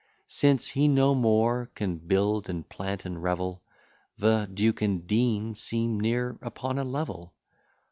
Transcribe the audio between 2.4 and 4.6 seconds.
and plant, and revel, The